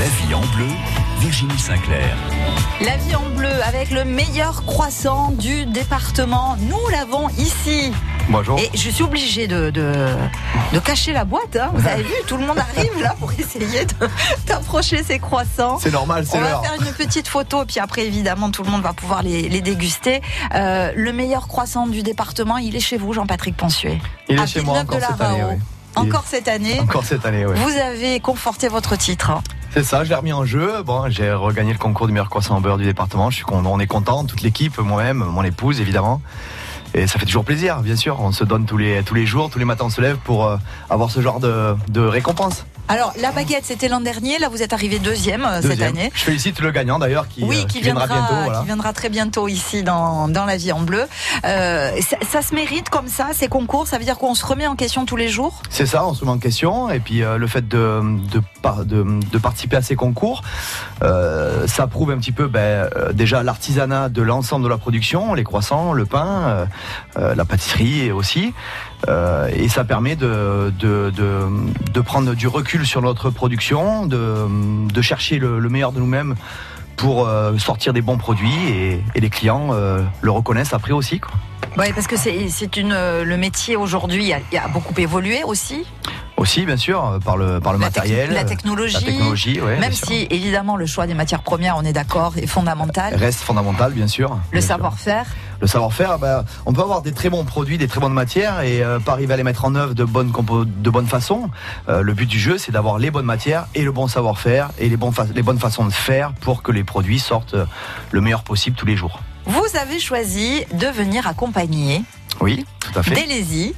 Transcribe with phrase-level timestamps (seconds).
[0.00, 0.66] La vie en bleu,
[1.18, 2.16] Virginie Sinclair.
[2.80, 6.56] La vie en bleu avec le meilleur croissant du département.
[6.60, 7.92] Nous l'avons ici.
[8.28, 8.58] Bonjour.
[8.58, 9.92] Et je suis obligée de, de,
[10.72, 11.56] de cacher la boîte.
[11.56, 11.70] hein.
[11.74, 13.86] Vous avez vu, tout le monde arrive là pour essayer
[14.46, 15.78] d'approcher ces croissants.
[15.78, 16.62] C'est normal, c'est On va l'heure.
[16.64, 20.22] faire une petite photo, puis après, évidemment, tout le monde va pouvoir les, les déguster.
[20.54, 23.98] Euh, le meilleur croissant du département, il est chez vous, Jean-Patrick Ponsuet.
[24.28, 25.44] Il est à chez moi encore de la cette année.
[25.50, 25.56] Oui.
[25.96, 26.80] Encore cette année.
[26.80, 27.52] Encore cette année, oui.
[27.56, 29.32] Vous avez conforté votre titre.
[29.72, 30.82] C'est ça, je l'ai remis en jeu.
[30.84, 33.30] Bon, j'ai regagné le concours du meilleur croissant au beurre du département.
[33.30, 36.20] Je suis con- on est content, toute l'équipe, moi-même, mon épouse évidemment.
[36.92, 38.20] Et ça fait toujours plaisir, bien sûr.
[38.20, 40.46] On se donne tous les, tous les jours, tous les matins on se lève pour
[40.46, 40.56] euh,
[40.88, 42.66] avoir ce genre de, de récompense.
[42.88, 44.38] Alors, la baguette, c'était l'an dernier.
[44.38, 45.88] Là, vous êtes arrivé deuxième, euh, cette Deuxième.
[45.90, 46.10] année.
[46.12, 48.34] Je félicite le gagnant d'ailleurs qui, oui, euh, qui, viendra, bientôt.
[48.44, 48.58] Voilà.
[48.60, 51.06] qui viendra très bientôt ici dans, dans la vie en bleu.
[51.44, 53.86] Euh, ça, ça se mérite comme ça, ces concours?
[53.86, 55.62] Ça veut dire qu'on se remet en question tous les jours?
[55.70, 56.90] C'est ça, on se met en question.
[56.90, 60.42] Et puis le fait de, de, par- de, de participer à ces concours,
[61.00, 65.92] ça prouve un petit peu ben, déjà l'artisanat de l'ensemble de la production, les croissants,
[65.92, 66.66] le pain,
[67.16, 68.52] la pâtisserie aussi.
[69.08, 71.46] Euh, et ça permet de, de, de,
[71.92, 74.46] de prendre du recul sur notre production, de,
[74.92, 76.34] de chercher le, le meilleur de nous-mêmes
[76.96, 81.18] pour euh, sortir des bons produits et, et les clients euh, le reconnaissent après aussi.
[81.18, 81.32] Quoi.
[81.78, 85.84] Oui, parce que c'est une le métier aujourd'hui a, a beaucoup évolué aussi.
[86.36, 88.32] Aussi, bien sûr, par le, par le La matériel.
[88.32, 88.94] la technologie.
[88.94, 92.46] La technologie, ouais, Même si évidemment le choix des matières premières, on est d'accord, est
[92.46, 93.14] fondamental.
[93.14, 94.38] reste fondamental, bien sûr.
[94.50, 95.26] Le savoir-faire.
[95.60, 98.82] Le savoir-faire, ben, on peut avoir des très bons produits, des très bonnes matières et
[98.82, 101.50] euh, pas arriver à les mettre en œuvre de bonne, compo- de bonne façon.
[101.88, 104.88] Euh, le but du jeu, c'est d'avoir les bonnes matières et le bon savoir-faire et
[104.88, 107.66] les, bons fa- les bonnes façons de faire pour que les produits sortent euh,
[108.10, 109.20] le meilleur possible tous les jours.
[109.46, 112.02] Vous avez choisi de venir accompagner
[112.40, 113.14] Oui, tout à fait.
[113.14, 113.74] Délézy.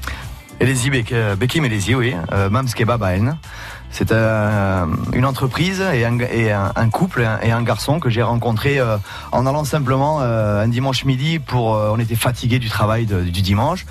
[0.61, 2.15] Elési Bek- euh, Bekim Elési, oui.
[2.33, 3.37] Euh, Mams Kebab à Aisne.
[3.95, 8.23] C'est euh, une entreprise et, un, et un, un couple et un garçon que j'ai
[8.23, 8.97] rencontré euh,
[9.33, 11.75] en allant simplement euh, un dimanche midi pour.
[11.75, 13.85] euh, on était fatigué du travail de- du dimanche.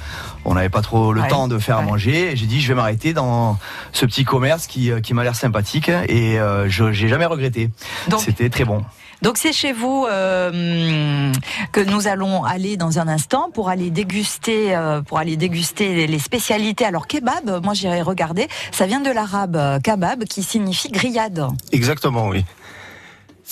[0.44, 2.31] On n'avait pas trop le Ouais, temps de faire à manger.
[2.31, 3.59] Et J'ai dit je vais m'arrêter dans
[3.92, 7.70] ce petit commerce qui, qui m'a l'air sympathique et euh, je j'ai jamais regretté.
[8.18, 8.84] C'était très bon.
[9.22, 11.32] Donc c'est chez vous euh,
[11.72, 16.20] que nous allons aller dans un instant pour aller déguster, euh, pour aller déguster les-
[16.20, 16.86] spécialités.
[16.86, 18.48] Alors kebab, moi j'irai regarder.
[18.72, 21.48] Ça vient de l'arabe euh, kebab qui signifie grillade.
[21.72, 22.46] Exactement, oui.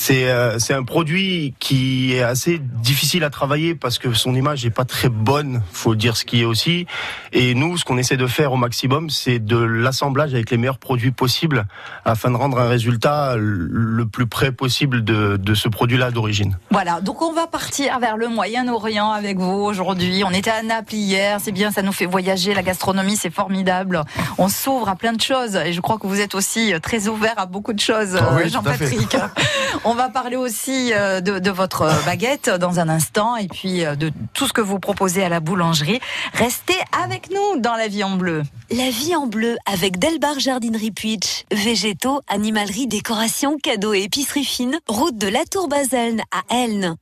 [0.02, 4.64] C'est euh, c'est un produit qui est assez difficile à travailler parce que son image
[4.64, 6.88] n'est pas très bonne, faut dire ce qui est aussi.
[7.34, 10.78] Et nous, ce qu'on essaie de faire au maximum, c'est de l'assemblage avec les meilleurs
[10.78, 11.66] produits possibles
[12.06, 16.58] afin de rendre un résultat le plus près possible de, de ce produit-là d'origine.
[16.72, 17.02] Voilà.
[17.02, 20.24] Donc on va partir vers le Moyen-Orient avec vous aujourd'hui.
[20.26, 21.40] On était à Naples hier.
[21.44, 22.54] C'est bien, ça nous fait voyager.
[22.54, 24.02] La gastronomie, c'est formidable.
[24.38, 25.58] On s'ouvre à plein de choses.
[25.58, 28.44] Et je crois que vous êtes aussi très ouvert à beaucoup de choses, Ah oui,
[28.46, 28.50] euh.
[28.50, 29.18] Jean-Patrick.
[29.92, 33.96] On va parler aussi euh, de, votre euh, baguette dans un instant et puis euh,
[33.96, 36.00] de tout ce que vous proposez à la boulangerie.
[36.34, 38.44] Restez avec nous dans la vie en bleu.
[38.70, 41.44] La vie en bleu avec Delbar Jardinerie Puitch.
[41.52, 44.78] Végétaux, animalerie, décoration, cadeaux et épicerie fine.
[44.88, 46.96] Route de la Tour Baselne à Elne.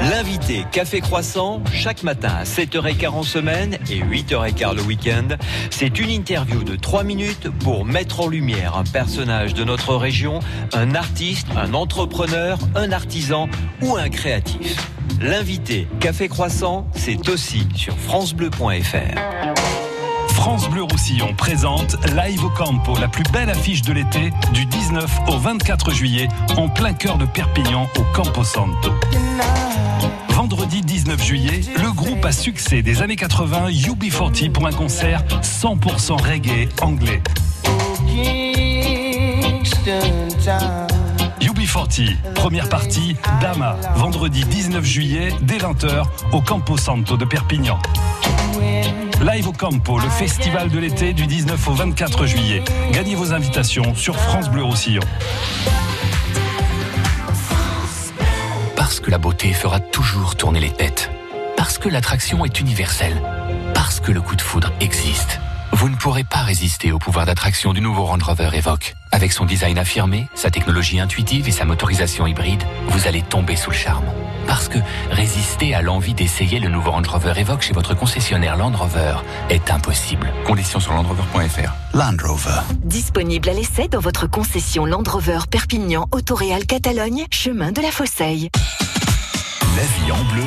[0.00, 5.28] L'invité Café Croissant, chaque matin à 7h15 en semaine et 8h15 le week-end.
[5.70, 10.40] C'est une interview de 3 minutes pour mettre en lumière un personnage de notre région,
[10.72, 13.48] un artiste, un entrepreneur, un artisan
[13.82, 14.76] ou un créatif.
[15.20, 19.89] L'invité Café Croissant, c'est aussi sur francebleu.fr.
[20.40, 25.18] France Bleu Roussillon présente Live au Campo, la plus belle affiche de l'été, du 19
[25.28, 28.90] au 24 juillet, en plein cœur de Perpignan, au Campo Santo.
[30.30, 36.22] Vendredi 19 juillet, le groupe à succès des années 80, UB40, pour un concert 100%
[36.22, 37.20] reggae anglais.
[41.70, 47.78] UB40, première partie, Dama, vendredi 19 juillet, dès 20h, au Campo Santo de Perpignan.
[49.22, 52.64] Live au Campo, le festival de l'été du 19 au 24 juillet.
[52.90, 55.02] Gagnez vos invitations sur France Bleu Roussillon.
[58.74, 61.10] Parce que la beauté fera toujours tourner les têtes.
[61.56, 63.22] Parce que l'attraction est universelle.
[63.74, 65.38] Parce que le coup de foudre existe.
[65.80, 68.96] Vous ne pourrez pas résister au pouvoir d'attraction du nouveau Range Rover Evoque.
[69.12, 73.70] Avec son design affirmé, sa technologie intuitive et sa motorisation hybride, vous allez tomber sous
[73.70, 74.04] le charme.
[74.46, 74.76] Parce que
[75.10, 79.14] résister à l'envie d'essayer le nouveau Range Rover Evoque chez votre concessionnaire Land Rover
[79.48, 80.30] est impossible.
[80.44, 81.72] Conditions sur landrover.fr.
[81.94, 82.60] Land Rover.
[82.84, 88.50] Disponible à l'essai dans votre concession Land Rover Perpignan Autoréal Catalogne, chemin de la Fosseille.
[89.78, 90.44] La vie en bleu,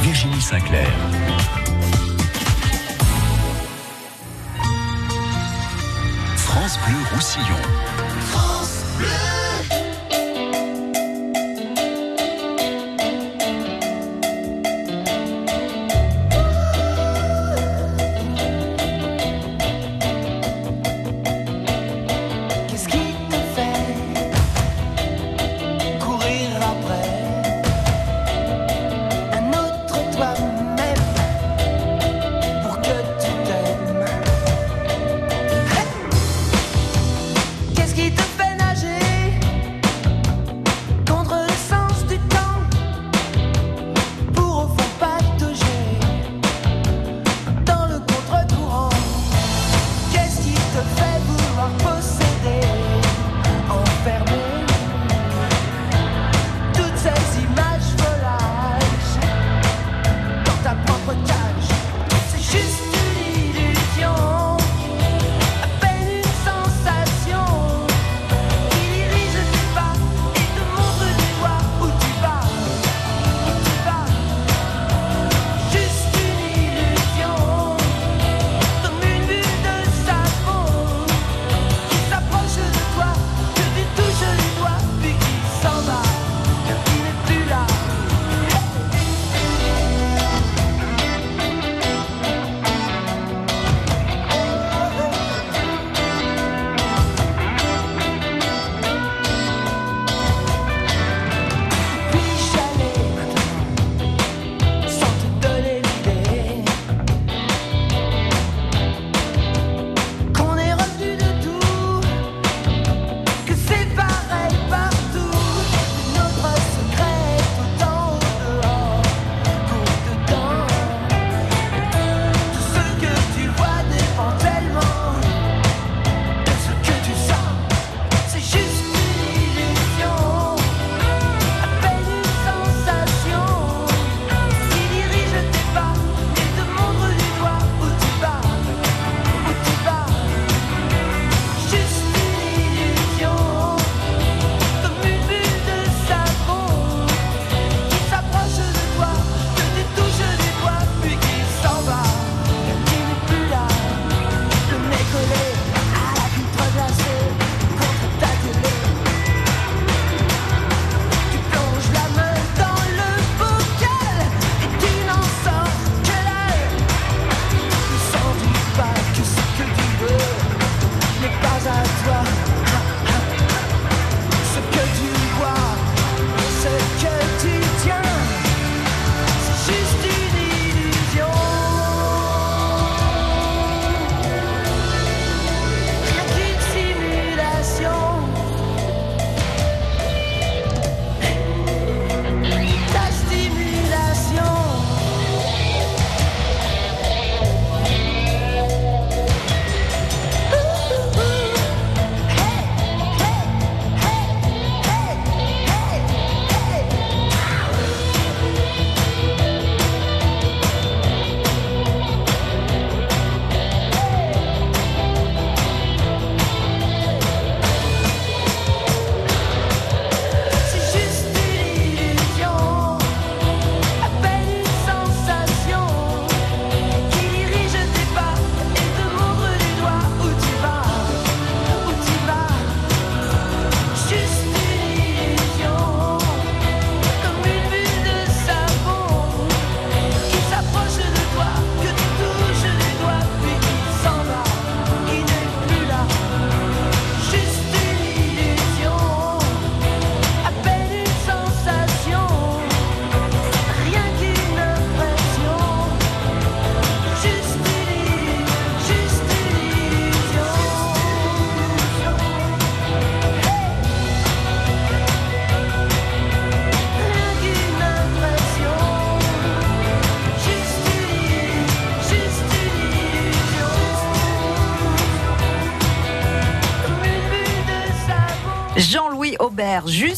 [0.00, 0.88] Virginie Sinclair.
[6.54, 7.83] France Bleu Roussillon.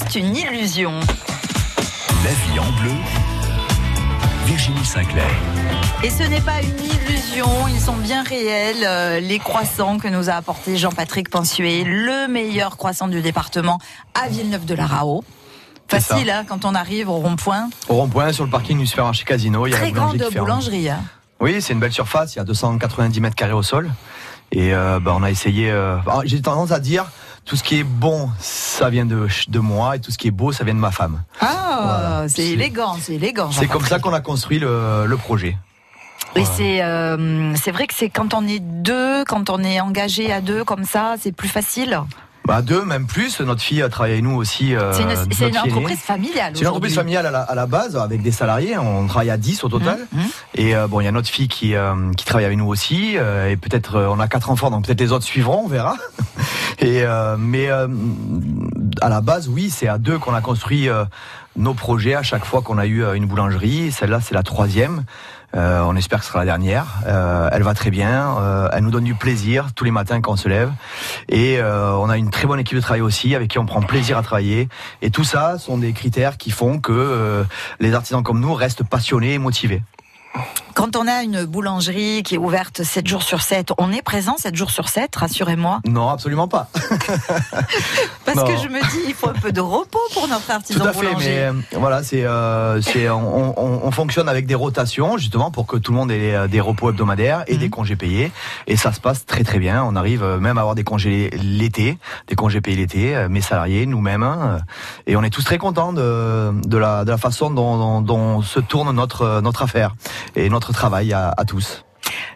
[0.06, 0.92] reste une illusion.
[2.24, 2.92] La vie en bleu,
[4.44, 5.24] Virginie Sinclair.
[6.04, 10.28] Et ce n'est pas une illusion, ils sont bien réels, euh, les croissants que nous
[10.30, 13.78] a apporté Jean-Patrick Pensuet, le meilleur croissant du département
[14.14, 15.24] à Villeneuve-de-la-Rao.
[15.88, 17.70] Facile, hein, quand on arrive au rond-point.
[17.88, 20.32] Au rond-point, sur le parking du supermarché Casino, il y a Très la boulangerie grande
[20.34, 20.88] boulangerie.
[20.90, 21.00] Hein.
[21.40, 23.90] Oui, c'est une belle surface, il y a 290 mètres carrés au sol.
[24.52, 25.70] Et euh, bah, on a essayé.
[25.70, 25.96] Euh...
[26.24, 27.06] J'ai tendance à dire,
[27.46, 30.32] tout ce qui est bon, ça vient de, de moi, et tout ce qui est
[30.32, 31.22] beau, ça vient de ma femme.
[31.40, 32.28] Ah, Voilà.
[32.28, 33.50] c'est élégant, c'est élégant.
[33.52, 35.56] C'est comme ça qu'on a construit le, le projet.
[36.34, 36.50] Et Voilà.
[36.56, 40.40] c'est euh, c'est vrai que c'est quand on est deux, quand on est engagé à
[40.40, 42.00] deux comme ça, c'est plus facile.
[42.46, 43.40] Bah, deux, même plus.
[43.40, 44.74] Notre fille a travaillé avec nous aussi.
[44.76, 45.02] euh, c'est
[45.48, 46.52] une, entreprise familiale.
[46.54, 48.78] C'est une entreprise familiale à la, à la base, avec des salariés.
[48.78, 49.98] On travaille à 10 au total.
[50.12, 50.24] Mmh, mmh.
[50.54, 53.14] Et euh, bon, il y a notre fille qui, euh, qui travaille avec nous aussi.
[53.16, 55.96] euh, et peut-être, euh, on a quatre enfants, donc peut-être les autres suivront, on verra.
[56.78, 57.88] Et, euh, mais euh,
[59.00, 60.88] à la base, oui, c'est à deux qu'on a construit
[61.56, 63.90] nos projets à chaque fois qu'on a eu une boulangerie.
[63.90, 65.04] Celle-là, c'est la troisième.
[65.56, 66.86] Euh, on espère que ce sera la dernière.
[67.06, 68.36] Euh, elle va très bien.
[68.38, 70.70] euh, elle nous donne du plaisir tous les matins quand on se lève.
[71.28, 74.18] Et on a une très bonne équipe de travail aussi, avec qui on prend plaisir
[74.18, 74.68] à travailler.
[75.02, 77.44] Et tout ça sont des critères qui font que
[77.80, 79.82] les artisans comme nous restent passionnés et motivés.
[80.76, 84.36] Quand on a une boulangerie qui est ouverte 7 jours sur 7, on est présent
[84.36, 85.80] 7 jours sur 7, rassurez-moi.
[85.86, 86.68] Non, absolument pas.
[88.26, 88.44] Parce Non.
[88.44, 90.92] que je me dis, il faut un peu de repos pour notre artisan Tout à
[90.92, 95.50] fait, mais euh, voilà, c'est, euh, c'est, on, on- on fonctionne avec des rotations justement
[95.50, 97.60] pour que tout le monde ait euh, des repos hebdomadaires et Mhm.
[97.60, 98.30] des congés payés.
[98.66, 99.82] Et ça se passe très très bien.
[99.82, 101.96] On arrive euh, même à avoir des congés l'été,
[102.28, 104.58] des congés payés l'été, mes salariés, nous-mêmes, hein,
[105.06, 108.42] et on est tous très contents de, de la, de la façon dont, dont, dont
[108.42, 109.94] se tourne notre notre affaire
[110.34, 111.84] et notre travail à, tous.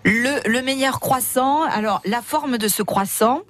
[0.05, 3.43] Le, le meilleur croissant, alors la forme de ce croissant,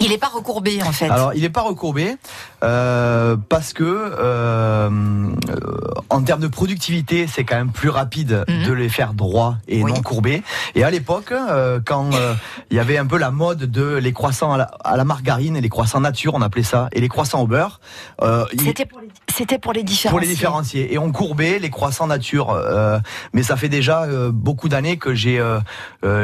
[0.00, 1.08] il n'est pas recourbé en fait.
[1.08, 2.16] Alors, il n'est pas recourbé
[2.62, 4.90] euh, parce que euh,
[6.10, 8.64] en termes de productivité, c'est quand même plus rapide Mhm.
[8.66, 9.92] de les faire droits et Oui.
[9.92, 10.42] non courbés.
[10.74, 12.34] Et à l'époque, euh, quand euh,
[12.70, 15.56] il y avait un peu la mode de les croissants à la, à la margarine
[15.56, 17.80] et les croissants nature, on appelait ça, et les croissants au beurre,
[18.22, 20.10] euh, C'était pour les, pour les différencier.
[20.10, 20.92] pour les différencier.
[20.94, 22.50] Et on courbait les croissants nature.
[22.50, 22.98] euh,
[23.32, 25.42] mais ça fait déjà beaucoup d'années que j'ai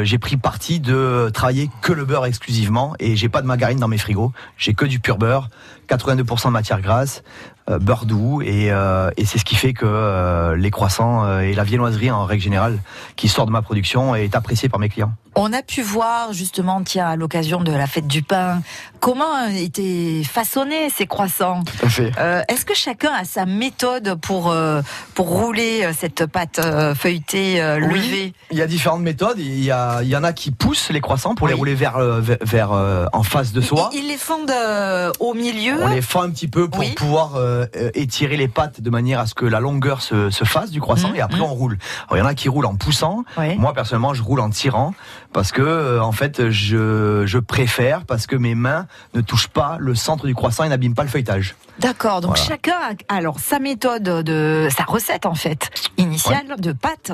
[0.03, 2.95] j'ai pris parti de travailler que le beurre exclusivement.
[2.99, 4.33] Et j'ai pas de margarine dans mes frigos.
[4.59, 5.49] J'ai que du pur beurre,
[5.89, 7.23] 82% de matière grasse,
[7.71, 8.43] euh, beurre doux.
[8.43, 12.25] Et, euh, et c'est ce qui fait que euh, les croissants et la viennoiserie en
[12.25, 12.79] règle générale
[13.17, 15.13] qui sort de ma production est appréciée par mes clients.
[15.35, 18.61] On a pu voir justement, tiens, à l'occasion de la fête du pain,
[19.01, 21.63] comment étaient façonnés ces croissants.
[21.65, 22.13] Tout à fait.
[22.19, 24.83] Euh, Est-ce que chacun a sa méthode pour euh,
[25.15, 27.95] pour rouler cette pâte euh, feuilletée Oui.
[27.95, 28.33] levée?
[28.51, 29.39] Il y a différentes méthodes.
[29.39, 31.99] Il y, a, il y en a qui poussent les croissants pour les rouler vers,
[31.99, 33.89] vers, vers, en face de soi.
[33.95, 35.83] Ils, ils les de- au milieu.
[35.83, 36.91] On les fend un petit peu pour Oui.
[36.95, 40.71] pouvoir euh, étirer les pattes de manière à ce que la longueur se, se fasse
[40.71, 41.45] du croissant Mhm, et après mhm.
[41.45, 41.79] on roule.
[42.09, 43.25] Alors il y en a qui roulent en poussant.
[43.39, 43.57] Oui.
[43.57, 44.95] Moi personnellement je roule en tirant
[45.33, 49.77] parce que euh, en fait je, je préfère parce que mes mains ne touchent pas
[49.79, 51.55] le centre du croissant et n'abîment pas le feuilletage.
[51.79, 52.21] D'accord.
[52.21, 52.45] Donc Voilà.
[52.51, 52.75] chacun
[53.09, 57.13] a alors sa méthode de sa recette en fait initiale de pâte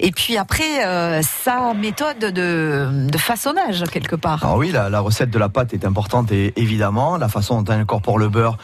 [0.00, 4.44] et puis après euh, sa méthode de, de façonnage quelque part.
[4.44, 7.72] Alors oui la, la recette de la pâte est importante et évidemment la façon dont
[7.74, 8.56] on incorpore le beurre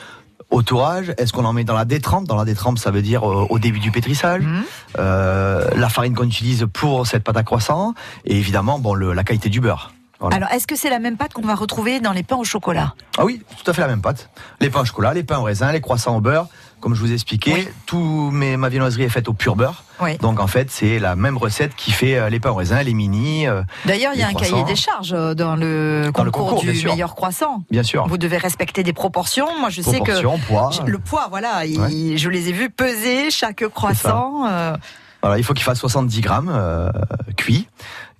[0.61, 2.29] tourage, est-ce qu'on en met dans la détrempe?
[2.29, 4.43] Dans la détrempe, ça veut dire euh, au début du pétrissage.
[4.43, 4.63] Mhm.
[4.99, 7.95] Euh, la farine qu'on utilise pour cette pâte à croissant
[8.27, 9.95] et évidemment bon le, la qualité du beurre.
[10.21, 10.37] Voilà.
[10.37, 12.95] Alors est-ce que c'est la même pâte qu'on va retrouver dans les pains au chocolat?
[13.17, 14.29] Ah oui, tout à fait la même pâte.
[14.61, 16.47] Les pains au chocolat, les pains au raisin, les croissants au beurre.
[16.83, 17.69] Comme je vous ai expliqué, Oui.
[17.87, 19.85] tout mes, ma viennoiserie est faite au pur beurre.
[20.03, 20.19] Oui.
[20.19, 22.93] Donc en fait, c'est la même recette qui fait euh, les pains au raisin, les
[22.93, 26.31] mini, euh, D'ailleurs, il y a un cahier des charges euh, dans le Dans le
[26.33, 27.63] concours, du meilleur croissant.
[27.71, 28.07] bien sûr.
[28.09, 29.47] Vous devez respecter des proportions.
[29.61, 30.71] Moi, je sais que poids.
[30.85, 34.45] Le poids, voilà, il- je les ai vus peser chaque croissant.
[34.51, 34.77] euh,
[35.23, 36.91] Voilà, il faut qu'il fasse 70 grammes euh,
[37.37, 37.69] cuit.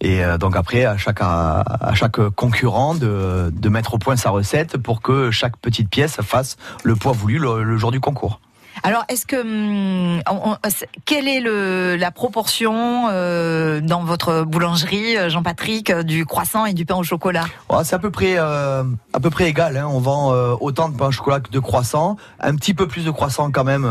[0.01, 4.15] Et euh, donc après, à chaque, à, à chaque concurrent de, de mettre au point
[4.15, 7.99] sa recette pour que chaque petite pièce fasse le poids voulu le, le jour du
[8.01, 8.41] concours.
[8.85, 14.43] Alors, est-ce que hum, on- on- c'est- quelle est le, la proportion euh, dans votre
[14.43, 17.45] boulangerie, euh, Jean-Patrick, euh, du croissant et du pain au chocolat?
[17.71, 19.77] Ouais, c'est à peu près euh, à peu près égal.
[19.77, 19.87] Hein.
[19.89, 22.17] On vend euh, autant de pain au chocolat que de croissants.
[22.41, 23.89] Un petit peu plus de croissants quand même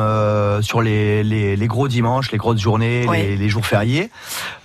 [0.61, 4.09] sur les, les, les gros dimanches, les grosses journées, les, les jours fériés.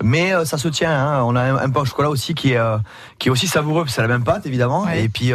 [0.03, 0.91] Mais ça se tient.
[0.91, 1.23] Hein.
[1.25, 2.61] On a un, un pain au chocolat aussi qui est
[3.19, 3.85] qui est aussi savoureux.
[3.87, 4.89] C'est la même pâte évidemment.
[4.89, 5.33] Et puis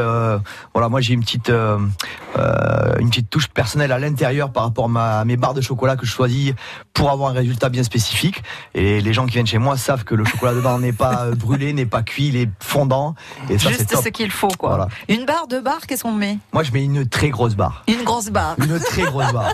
[0.74, 5.20] voilà, moi j'ai une petite une petite touche personnelle à l'intérieur par rapport à, ma,
[5.20, 6.54] à mes barres de chocolat que je choisis
[6.94, 8.44] pour avoir un résultat bien spécifique.
[8.74, 11.36] Et les gens qui viennent chez moi savent que le chocolat dedans n'est pas euh,
[11.36, 13.16] brûlé, n'est pas cuit, il est fondant.
[13.50, 14.04] Et ça c'est Juste top.
[14.04, 14.70] ce qu'il faut, quoi.
[14.70, 14.88] Voilà.
[15.10, 16.38] Une barre, deux barres, qu'est-ce qu'on met?
[16.54, 17.84] Moi, je mets une très grosse barre.
[17.88, 19.54] Une grosse barre Une très grosse barre.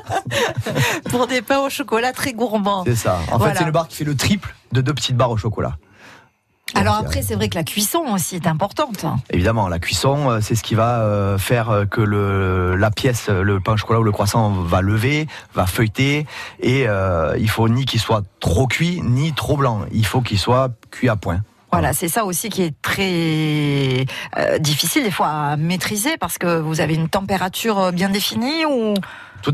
[1.10, 2.84] pour des pains au chocolat très gourmands.
[2.86, 3.20] C'est ça.
[3.32, 3.54] En Voilà.
[3.54, 5.78] fait, c'est une barre qui fait le triple de deux petites barres au chocolat.
[6.76, 9.06] Alors Donc, après, euh, c'est vrai que la cuisson aussi est importante.
[9.32, 13.28] Évidemment, la cuisson, euh, c'est ce qui va euh, faire euh, que le, la pièce,
[13.30, 16.26] euh, le pain au chocolat ou le croissant va lever, va feuilleter.
[16.60, 19.82] Et euh, il faut ni qu'il soit trop cuit, ni trop blanc.
[19.92, 21.42] Il faut qu'il soit cuit à point.
[21.72, 24.06] Voilà, c'est ça aussi qui est très
[24.38, 28.66] euh, difficile des fois à maîtriser parce que vous avez une température euh, bien définie
[28.66, 28.94] ou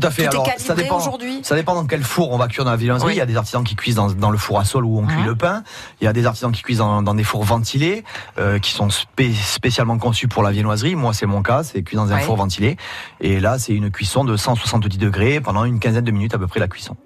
[0.06, 0.24] à fait.
[0.24, 0.96] Tout Alors, ça dépend.
[0.96, 3.06] aujourd'hui Ça dépend dans quel four on va cuire dans la viennoiserie.
[3.10, 3.14] Oui.
[3.14, 5.06] Il y a des artisans qui cuisent dans, dans le four à sol où on
[5.06, 5.26] cuit Mhm.
[5.26, 5.62] le pain.
[6.00, 8.02] Il y a des artisans qui cuisent dans, dans des fours ventilés,
[8.38, 10.96] euh, qui sont spé- spécialement conçus pour la viennoiserie.
[10.96, 12.76] Moi, c'est mon cas, c'est cuit dans un four ventilé.
[13.20, 16.48] Et là, c'est une cuisson de 170 degrés pendant une quinzaine de minutes à peu
[16.48, 16.96] près la cuisson.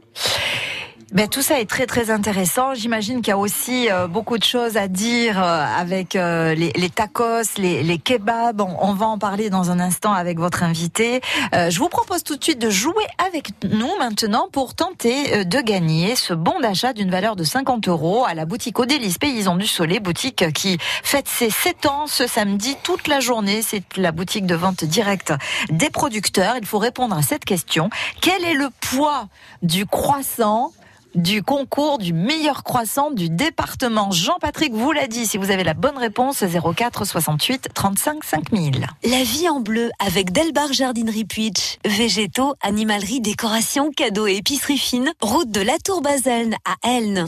[1.10, 2.74] Ben, tout ça est très très intéressant.
[2.74, 6.70] J'imagine qu'il y a aussi euh, beaucoup de choses à dire euh, avec euh, les,
[6.76, 8.60] les tacos, les, les kebabs.
[8.60, 11.22] On, on va en parler dans un instant avec votre invité.
[11.54, 15.44] Euh, je vous propose tout de suite de jouer avec nous maintenant pour tenter euh,
[15.44, 19.56] de gagner ce bon d'achat d'une valeur de 50 euros à la boutique Odélis Paysan
[19.56, 23.62] du Soleil, boutique qui fête ses 7 ans ce samedi toute la journée.
[23.62, 25.32] C'est la boutique de vente directe
[25.70, 26.56] des producteurs.
[26.58, 27.88] Il faut répondre à cette question.
[28.20, 29.28] Quel est le poids
[29.62, 30.70] du croissant
[31.14, 34.10] du concours du meilleur croissant du département.
[34.10, 38.86] Jean-Patrick vous l'a dit, si vous avez la bonne réponse, 04 68 35 5000.
[39.04, 41.78] La vie en bleu avec Delbar Jardinerie Puitch.
[41.84, 45.12] Végétaux, animalerie, décoration, cadeaux et épicerie fine.
[45.20, 47.26] Route de la Tour Baselne à Elne.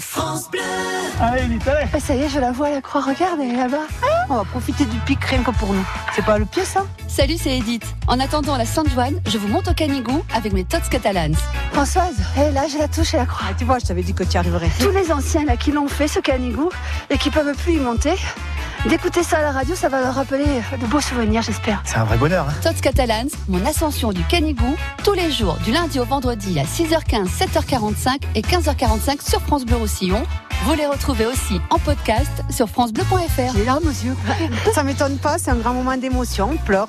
[1.22, 3.02] Ah, ça y est, je la vois, la croix.
[3.02, 3.87] Regarde, elle est là-bas.
[4.30, 5.84] On va profiter du pic rien que pour nous.
[6.14, 6.87] C'est pas le pied, ça?
[7.08, 7.84] Salut, c'est Edith.
[8.06, 11.34] En attendant la Sainte-Joanne, je vous monte au Canigou avec mes tots catalans.
[11.72, 13.46] Françoise, hé, là, j'ai la touche et la croix.
[13.50, 14.69] Ah, tu vois, je t'avais dit que tu arriverais.
[14.81, 16.71] Tous les anciens là qui l'ont fait, ce canigou,
[17.09, 18.15] et qui peuvent plus y monter,
[18.89, 21.81] d'écouter ça à la radio, ça va leur rappeler de beaux souvenirs, j'espère.
[21.85, 22.49] C'est un vrai bonheur.
[22.49, 22.55] Hein.
[22.65, 27.29] Tots catalans, mon ascension du Canigou, tous les jours, du lundi au vendredi à 6h15,
[27.29, 30.25] 7h45 et 15h45 sur France Bleu Roussillon.
[30.65, 33.53] Vous les retrouvez aussi en podcast sur francebleu.fr.
[33.53, 34.17] J'ai les larmes aux yeux.
[34.75, 36.89] Ça m'étonne pas, c'est un grand moment d'émotion, on pleure.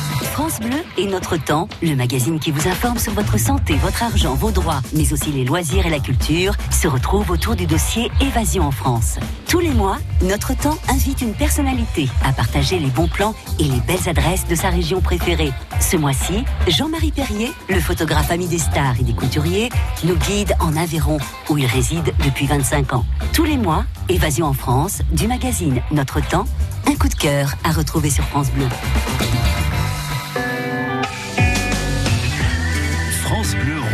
[0.31, 4.33] France Bleu et Notre Temps, le magazine qui vous informe sur votre santé, votre argent,
[4.33, 8.63] vos droits, mais aussi les loisirs et la culture, se retrouve autour du dossier Évasion
[8.63, 9.19] en France.
[9.49, 13.81] Tous les mois, Notre Temps invite une personnalité à partager les bons plans et les
[13.81, 15.51] belles adresses de sa région préférée.
[15.81, 19.69] Ce mois-ci, Jean-Marie Perrier, le photographe ami des stars et des couturiers,
[20.05, 21.17] nous guide en Aveyron,
[21.49, 23.05] où il réside depuis 25 ans.
[23.33, 26.45] Tous les mois, Évasion en France, du magazine Notre Temps,
[26.87, 28.67] un coup de cœur à retrouver sur France Bleu.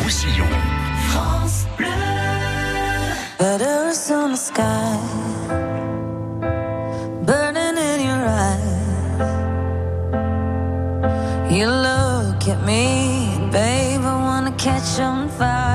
[0.07, 3.11] France Bleu Roussillon.
[3.37, 4.97] Butters on the sky,
[7.25, 9.21] burning in your eyes.
[11.51, 15.66] You look at me, babe, I wanna catch on fire.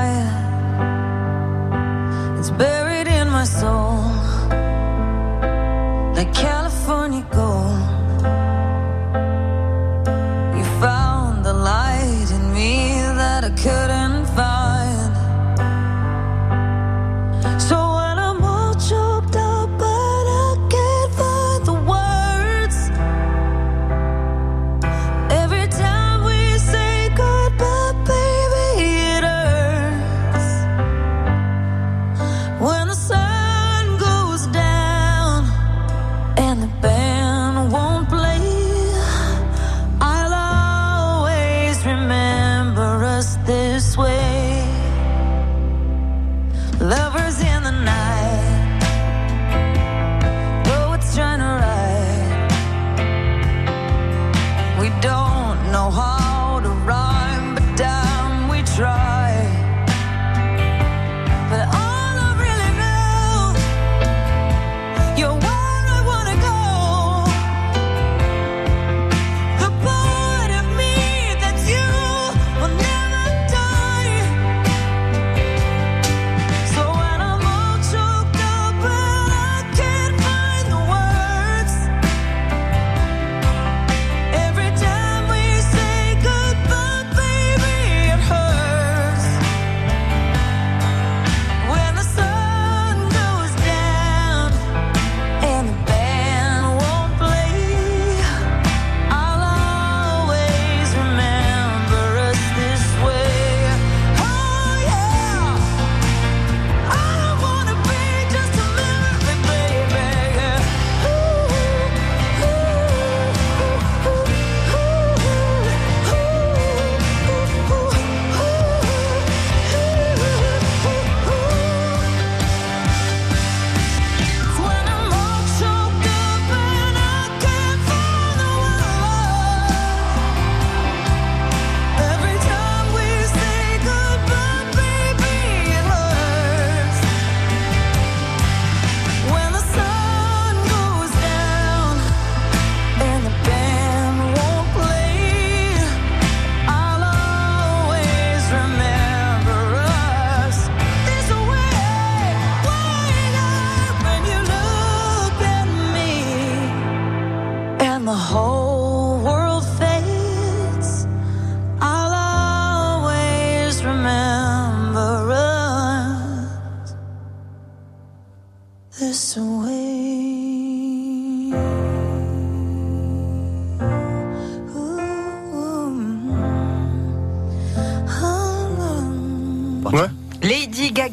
[36.37, 36.62] and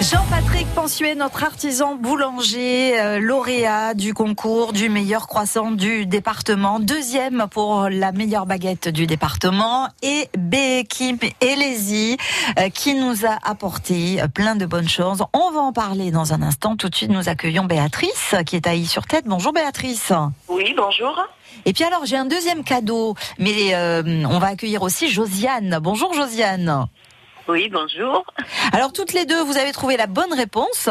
[0.00, 7.46] Jean-Patrick Pensuet, notre artisan boulanger, euh, lauréat du concours du meilleur croissant du département, deuxième
[7.50, 12.16] pour la meilleure baguette du département, et Bekim Elezi,
[12.60, 15.24] euh, qui nous a apporté euh, plein de bonnes choses.
[15.32, 16.76] On va en parler dans un instant.
[16.76, 19.24] Tout de suite, nous accueillons Béatrice, qui est à I sur tête.
[19.26, 20.12] Bonjour Béatrice.
[20.48, 21.20] Oui, bonjour.
[21.64, 25.80] Et puis alors, j'ai un deuxième cadeau, mais euh, on va accueillir aussi Josiane.
[25.82, 26.86] Bonjour Josiane.
[27.48, 28.24] Oui, bonjour.
[28.72, 30.88] Alors toutes les deux, vous avez trouvé la bonne réponse.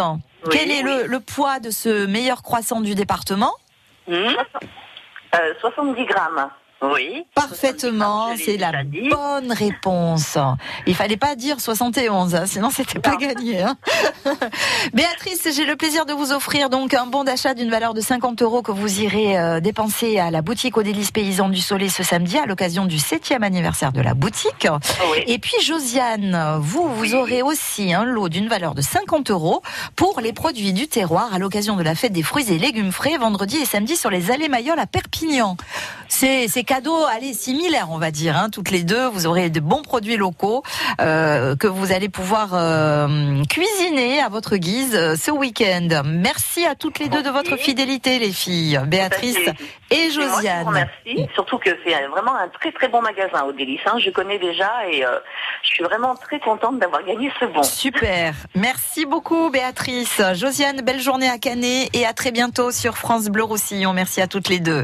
[0.49, 3.53] Quel est le, le poids de ce meilleur croissant du département?
[4.07, 4.33] Hmm?
[5.35, 6.49] Euh, 70 grammes.
[6.81, 7.25] Oui.
[7.33, 10.37] Parfaitement, c'est la bonne réponse.
[10.85, 13.61] Il fallait pas dire 71, hein, sinon c'était pas gagné.
[13.63, 13.77] hein.
[14.93, 18.41] Béatrice, j'ai le plaisir de vous offrir donc un bon d'achat d'une valeur de 50
[18.43, 22.03] euros que vous irez euh, dépenser à la boutique aux délices paysans du Soleil ce
[22.03, 24.67] samedi à l'occasion du 7e anniversaire de la boutique.
[25.25, 29.63] Et puis Josiane, vous, vous aurez aussi un lot d'une valeur de 50 euros
[29.95, 33.17] pour les produits du terroir à l'occasion de la fête des fruits et légumes frais
[33.17, 35.57] vendredi et samedi sur les allées Mayol à Perpignan.
[36.07, 39.07] C'est c'est cadeau, allez, similaire, on va dire, hein, toutes les deux.
[39.07, 40.63] Vous aurez de bons produits locaux
[40.99, 45.87] euh, que vous allez pouvoir euh, cuisiner à votre guise euh, ce week-end.
[46.05, 49.37] Merci à toutes les deux de votre fidélité, les filles, Béatrice
[49.91, 50.65] et Josiane.
[50.65, 53.79] remercie, surtout que c'est vraiment un très très bon magasin au Délice.
[53.85, 53.97] hein.
[53.99, 55.19] Je connais déjà et euh,
[55.63, 57.63] je suis vraiment très contente d'avoir gagné ce bon.
[57.63, 58.33] Super.
[58.55, 60.21] Merci beaucoup, Béatrice.
[60.33, 63.93] Josiane, belle journée à Canet et à très bientôt sur France Bleu Roussillon.
[63.93, 64.83] Merci à toutes les deux.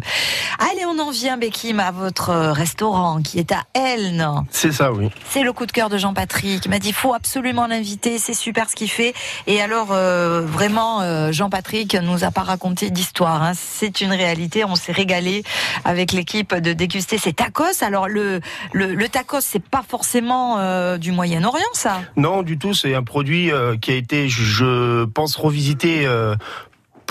[0.71, 1.37] Allez, on en vient,
[1.79, 4.27] À votre euh, restaurant qui est à Elne.
[4.51, 5.09] C'est ça, oui.
[5.29, 6.65] C'est le coup de cœur de Jean-Patrick.
[6.65, 8.19] Il m'a dit, faut absolument l'inviter.
[8.19, 9.13] C'est super ce qu'il fait.
[9.47, 13.41] Et alors, euh, vraiment, euh, Jean-Patrick nous a pas raconté d'histoire.
[13.43, 13.53] hein.
[13.55, 14.63] C'est une réalité.
[14.65, 15.43] On s'est régalé
[15.83, 17.81] avec l'équipe de déguster ces tacos.
[17.81, 18.39] Alors, le,
[18.71, 22.01] le, le tacos, c'est pas forcément euh, du Moyen-Orient, ça?
[22.17, 22.73] Non, du tout.
[22.73, 26.07] C'est un produit qui a été, je- pense, revisité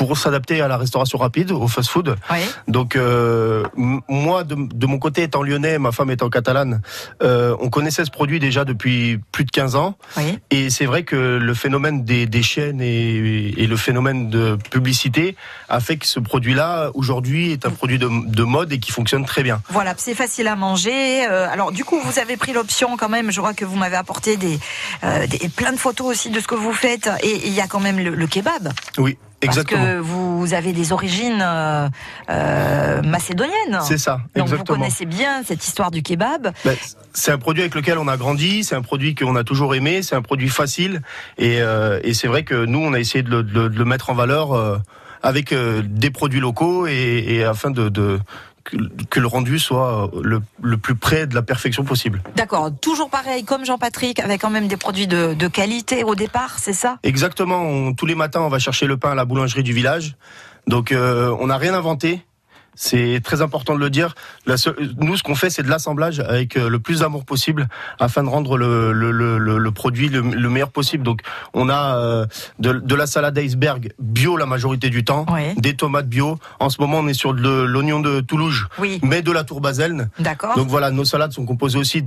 [0.07, 2.17] pour s'adapter à la restauration rapide, au fast-food.
[2.69, 6.81] Donc, euh, moi, de, de mon côté, étant lyonnais, ma femme étant catalane,
[7.23, 9.97] euh, on connaissait ce produit déjà depuis plus de 15 ans.
[10.51, 15.37] Et c'est vrai que le phénomène des, des chaînes et, et le phénomène de publicité
[15.69, 19.25] a fait que ce produit-là, aujourd'hui, est un produit de, de mode et qui fonctionne
[19.25, 19.61] très bien.
[19.71, 21.27] Voilà, c'est facile à manger.
[21.29, 23.31] Euh, alors du coup, vous avez pris l'option quand même.
[23.31, 24.59] Je vois que vous m'avez apporté des,
[25.05, 27.09] euh, des- plein de photos aussi de ce que vous faites.
[27.23, 28.73] Et il y a quand même le, le kebab.
[28.99, 29.83] Oui, exactement.
[29.83, 31.89] Parce que vous avez des origines euh,
[32.31, 33.81] euh, macédoniennes.
[33.83, 34.79] C'est ça, Donc vous exactement.
[34.79, 36.53] connaissez bien cette histoire du kebab.
[36.65, 36.77] Ben,
[37.13, 40.03] c'est un produit avec lequel on a grandi, c'est un produit qu'on a toujours aimé,
[40.03, 41.03] c'est un produit facile
[41.39, 43.85] et, euh, et c'est vrai que nous on a essayé de le, de de le
[43.85, 44.79] mettre en valeur euh,
[45.23, 48.19] avec euh, des produits locaux et, et afin de, de
[48.65, 52.23] que, le rendu soit euh, le, le plus près de la perfection possible.
[52.37, 56.59] D'accord, toujours pareil comme Jean-Patrick, avec quand même des produits de, de qualité au départ,
[56.59, 56.99] c'est ça?
[57.03, 60.17] Exactement, on- tous les matins on va chercher le pain à la boulangerie du village,
[60.67, 62.25] donc euh, on n'a rien inventé.
[62.75, 64.15] C'est très important de le dire.
[64.47, 67.69] La seule- nous, ce qu'on fait, c'est de l'assemblage avec euh, le plus d'amour possible
[68.01, 71.05] afin de rendre le, le, le, le- le produit le, le meilleur possible.
[71.05, 71.21] Donc,
[71.53, 72.27] on a euh,
[72.59, 76.39] de, de la salade iceberg bio la majorité du temps, des tomates bio.
[76.61, 78.67] En ce moment, on est sur de l'oignon de Toulouse,
[79.03, 80.09] mais de la tourbaselne.
[80.19, 80.57] D'accord.
[80.57, 82.05] Donc voilà, nos salades sont composées aussi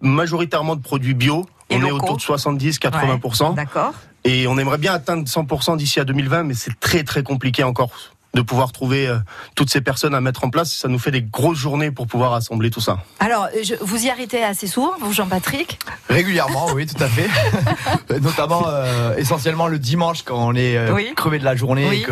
[0.00, 1.46] majoritairement de produits bio.
[1.72, 3.54] Et on est autour de 70-80%.
[3.54, 3.92] D'accord.
[4.24, 7.90] Et on aimerait bien atteindre 100% d'ici à 2020, mais c'est très très compliqué encore
[8.34, 9.16] de pouvoir trouver euh,
[9.56, 10.72] toutes ces personnes à mettre en place.
[10.72, 12.98] Ça nous fait des grosses journées pour pouvoir assembler tout ça.
[13.18, 15.78] Alors, je- vous y arrêtez assez souvent, vous Jean-Patrick?
[16.08, 17.28] Régulièrement, oui, tout à fait.
[18.20, 21.12] Notamment, euh, essentiellement le dimanche quand on est euh, Oui.
[21.16, 22.02] crevé de la journée Oui.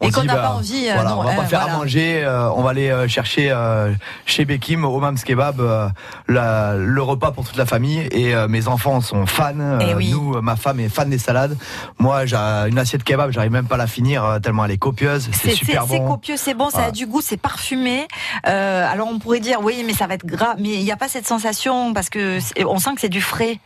[0.00, 1.60] et qu'on dit, n'a bah, pas envie, euh, voilà, non, on va pas euh, faire
[1.60, 1.74] voilà.
[1.74, 3.92] à manger, euh, on va aller euh, chercher euh,
[4.26, 5.88] chez Bekim au Mams Kebab euh,
[6.28, 9.52] la- le repas pour toute la famille et euh, mes enfants sont fans.
[9.58, 10.10] euh, Eh oui.
[10.10, 11.56] Nous, euh, ma femme est fan des salades.
[11.98, 14.78] Moi, j'ai une assiette kebab, j'arrive même pas à la finir euh, tellement elle est
[14.78, 15.28] copieuse.
[15.32, 18.06] C'est C'est copieux, c'est bon, ça a du goût, c'est parfumé.
[18.46, 20.96] Euh, alors on pourrait dire oui, mais ça va être gras, mais il n'y a
[20.96, 23.58] pas cette sensation parce que on sent que c'est du frais.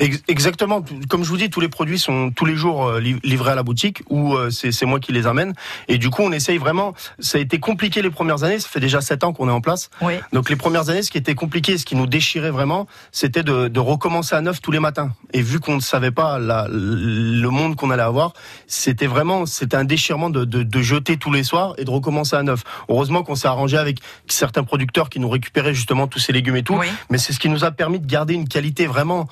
[0.00, 0.84] Ex- Exactement.
[1.08, 3.54] Comme je vous dis, tous les produits sont tous les jours euh, li- livrés à
[3.54, 5.52] la boutique ou euh, c'est moi qui les amène.
[5.88, 6.94] Et du coup, on essaye vraiment.
[7.18, 8.58] Ça a été compliqué les premières années.
[8.58, 9.90] Ça fait déjà sept ans qu'on est en place.
[10.00, 10.14] Oui.
[10.32, 13.68] Donc les premières années, ce qui était compliqué, ce qui nous déchirait vraiment, c'était de,
[13.68, 15.12] de recommencer à neuf tous les matins.
[15.32, 18.32] Et vu qu'on ne savait pas la- le monde qu'on allait avoir,
[18.66, 22.36] c'était vraiment, c'était un déchirement de, de, de jeter tous les soirs et de recommencer
[22.36, 22.62] à neuf.
[22.88, 26.62] Heureusement qu'on s'est arrangé avec certains producteurs qui nous récupéraient justement tous ces légumes et
[26.62, 26.74] tout.
[27.10, 29.26] Mais c'est ce qui nous a permis de garder une qualité vraiment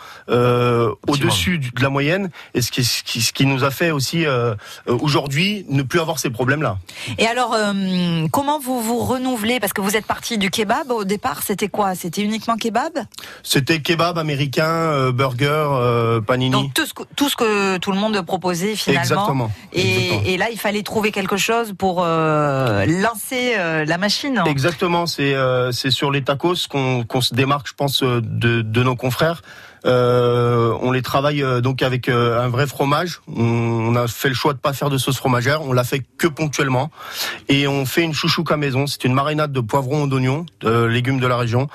[1.08, 3.90] au-dessus du- de la moyenne et ce qui, ce qui, ce qui nous a fait
[3.90, 4.54] aussi euh,
[4.88, 6.78] euh, aujourd'hui ne plus avoir ces problèmes-là.
[7.18, 9.60] Et alors, euh, comment vous vous renouvelez?
[9.60, 11.94] Parce que vous êtes parti du kebab au départ, c'était quoi?
[11.94, 12.92] C'était uniquement kebab?
[13.42, 16.50] C'était kebab américain, euh, burger, euh, panini.
[16.50, 19.02] Donc tout ce, que, tout ce que tout le monde proposait finalement.
[19.02, 19.50] Exactement.
[19.72, 24.42] Et, et là, il fallait trouver quelque chose pour euh, lancer euh, la machine.
[24.46, 28.62] Exactement, c'est euh, c'est sur les tacos qu'on qu'on se démarque, je pense, euh, de,
[28.62, 29.42] de nos confrères.
[29.84, 33.20] Euh, on les travaille euh, donc avec euh, un vrai fromage.
[33.28, 35.62] On, a fait le choix de pas faire de sauce fromagère.
[35.62, 36.90] On l'a fait que ponctuellement.
[37.48, 38.86] Et on fait une chouchouka maison.
[38.86, 41.68] C'est une marinade de poivrons et d'oignons, de légumes de la région,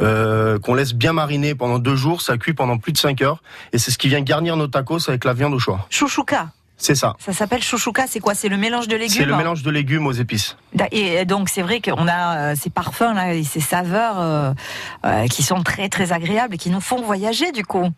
[0.00, 2.20] euh, qu'on laisse bien mariner pendant deux jours.
[2.20, 3.42] Ça cuit pendant plus de cinq heures.
[3.72, 5.86] Et c'est ce qui vient garnir nos tacos avec la viande au choix.
[5.90, 6.48] Chouchouka.
[6.76, 7.14] C'est ça.
[7.18, 8.06] Ça s'appelle chouchouka.
[8.08, 8.34] C'est quoi?
[8.34, 9.16] C'est le mélange de légumes.
[9.16, 10.56] C'est le mélange de légumes aux épices.
[10.90, 14.52] Et donc c'est vrai qu'on a euh, ces parfums là et ces saveurs euh,
[15.06, 17.88] euh, qui sont très très agréables et qui nous font voyager du coup.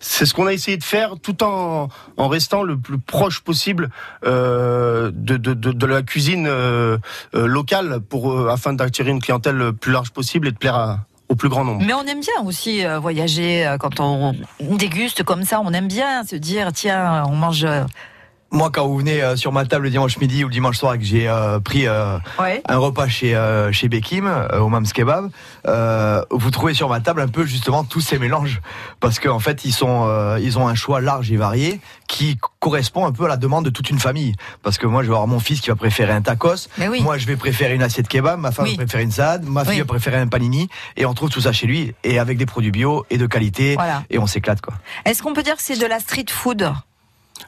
[0.00, 3.90] C'est ce qu'on a essayé de faire tout en, en restant le plus proche possible
[4.24, 6.48] euh, de, de, de, de la cuisine
[7.34, 11.34] locale pour afin d'attirer une clientèle le plus large possible et de plaire à- au
[11.34, 11.82] plus grand nombre.
[11.86, 15.60] Mais on aime bien aussi voyager quand on déguste comme ça.
[15.64, 17.66] On aime bien se dire tiens on mange.
[18.54, 20.92] Moi, quand vous venez euh, sur ma table le dimanche midi ou le dimanche soir
[20.94, 22.62] et que j'ai euh, pris euh, Ouais.
[22.68, 25.30] un repas chez euh, chez Bekim euh, au Mams Kebab,
[25.66, 28.60] euh, vous trouvez sur ma table un peu justement tous ces mélanges
[29.00, 33.06] parce qu'en fait ils sont euh, ils ont un choix large et varié qui correspond
[33.06, 34.34] un peu à la demande de toute une famille.
[34.62, 37.00] Parce que moi je vais avoir mon fils qui va préférer un tacos, Mais oui.
[37.02, 38.72] moi je vais préférer une assiette kebab, ma femme Oui.
[38.72, 39.78] va préférer une salade, ma fille Oui.
[39.80, 42.70] va préférer un panini et on trouve tout ça chez lui et avec des produits
[42.70, 44.02] bio et de qualité Voilà.
[44.10, 44.74] et on s'éclate quoi.
[45.06, 46.70] Est-ce qu'on peut dire que c'est de la street food?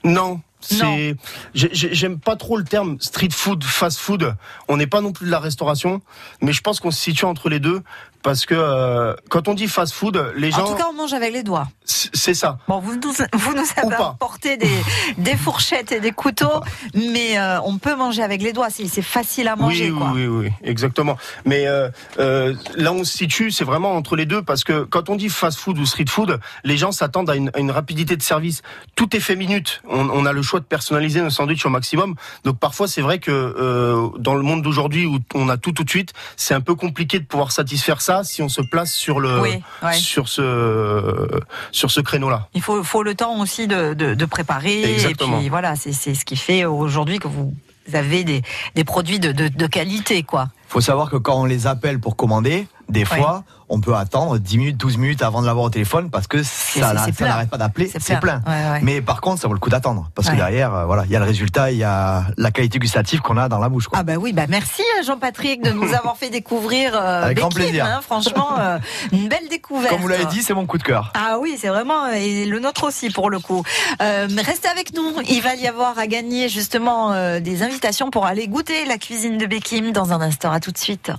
[0.03, 0.41] Non.
[0.67, 1.17] C'est,
[1.55, 4.35] j'ai- j'ai- j'aime pas trop le terme street food, fast food.
[4.69, 6.01] On n'est pas non plus de la restauration,
[6.41, 7.83] mais je pense qu'on se situe entre les deux
[8.23, 11.13] parce que euh, quand on dit fast food, les gens, En tout cas, on mange
[11.13, 11.69] avec les doigts.
[11.85, 12.59] c'est ça.
[12.69, 14.71] Bon, vous nous, vous nous avez apporté des,
[15.19, 16.63] des fourchettes et des couteaux,
[16.95, 18.69] mais euh, on peut manger avec les doigts.
[18.71, 20.13] C'est c'est facile à manger, oui, quoi.
[20.15, 21.19] oui, oui, exactement.
[21.45, 25.11] Mais euh, euh, là, on se situe, c'est vraiment entre les deux, parce que quand
[25.11, 28.17] on dit fast food ou street food, les gens s'attendent à une, à une rapidité
[28.17, 28.63] de service.
[28.97, 29.83] Tout est fait minute.
[29.87, 32.15] On, on a le choix de personnaliser nos sandwichs au maximum.
[32.45, 35.85] Donc parfois, c'est vrai que euh, dans le monde d'aujourd'hui où on a tout tout
[35.85, 39.21] de suite, c'est un peu compliqué de pouvoir satisfaire ça si on se place sur
[39.21, 39.93] le Oui, ouais.
[39.95, 41.29] sur ce
[41.73, 42.49] sur ce créneau-là.
[42.55, 44.95] Il faut, faut le temps aussi de, de, de préparer.
[44.95, 45.37] Exactement.
[45.37, 47.53] Et puis voilà, c'est c'est ce qui fait aujourd'hui que vous
[47.93, 48.43] avez des,
[48.75, 50.49] des produits de, de, de qualité, quoi.
[50.69, 54.59] faut savoir que quand on les appelle pour commander, des fois, on peut attendre 10
[54.59, 57.91] minutes, 12 minutes avant de l'avoir au téléphone parce que ça, ça n'arrête pas d'appeler,
[57.91, 58.41] C'est plein.
[58.41, 58.43] plein.
[58.47, 58.81] Ouais, ouais.
[58.83, 61.17] Mais par contre, ça vaut le coup d'attendre parce que derrière, euh, voilà, il y
[61.17, 63.89] a le résultat, il y a la qualité gustative qu'on a dans la bouche.
[63.89, 63.99] Quoi.
[63.99, 67.49] Ah bah oui, bah merci euh, Jean-Patrick de nous avoir fait découvrir euh, Avec grand
[67.49, 67.87] plaisir.
[67.87, 68.79] hein, franchement, euh,
[69.13, 69.91] une belle découverte.
[69.93, 71.13] Comme vous l'avez dit, c'est mon coup de cœur.
[71.15, 73.63] Ah oui, c'est vraiment et le nôtre aussi pour le coup.
[74.01, 78.85] Restez avec nous, il va y avoir à gagner justement des invitations pour aller goûter
[78.85, 80.53] la cuisine de Bekim dans un instant.
[80.53, 81.11] À tout de suite.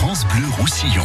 [0.00, 1.04] France Bleu Roussillon.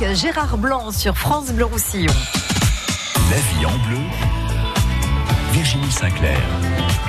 [0.00, 2.12] Avec Gérard Blanc sur France Bleu Roussillon.
[3.30, 4.00] La vie en bleu,
[5.52, 6.38] Virginie Sinclair.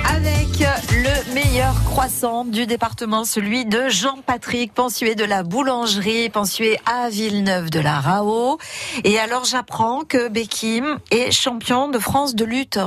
[0.08, 0.60] Avec
[0.92, 7.70] le meilleur croissant du département, celui de Jean-Patrick, pensué de la boulangerie, pensué à Villeneuve
[7.70, 8.58] de la Rao.
[9.04, 12.78] Et alors j'apprends que Bekim est champion de France de lutte.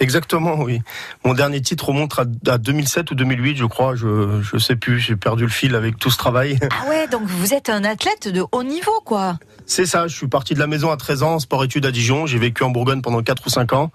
[0.00, 0.80] Exactement, oui.
[1.24, 3.94] Mon dernier titre remonte à, à 2007 ou 2008, je crois.
[3.94, 5.00] Je je sais plus.
[5.00, 6.58] J'ai perdu le fil avec tout ce travail.
[6.70, 9.38] Ah ouais, donc vous êtes un athlète de haut niveau, quoi.
[9.66, 10.06] C'est ça.
[10.06, 12.26] Je suis parti de la maison à 13 ans, sport-études à Dijon.
[12.26, 13.90] J'ai vécu en Bourgogne pendant 4 ou 5 ans.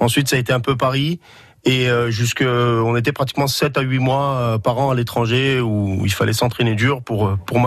[0.00, 1.20] Ensuite, ça a été un peu Paris.
[1.64, 5.60] Et euh, jusque, on était pratiquement 7 à 8 mois euh, par an à l'étranger
[5.60, 7.58] où il fallait s'entraîner dur pour euh, pour